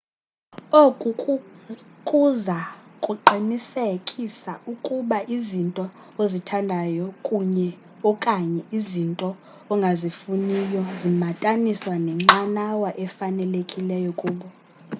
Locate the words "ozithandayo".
6.21-7.05